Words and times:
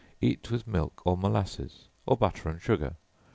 Eat 0.19 0.39
it 0.45 0.49
with 0.49 0.65
milk 0.65 1.03
or 1.05 1.15
molasses, 1.15 1.87
or 2.07 2.17
butter 2.17 2.49
and 2.49 2.59
sugar. 2.59 2.95